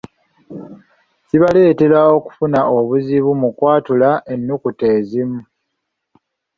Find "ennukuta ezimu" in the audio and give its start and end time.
4.33-5.41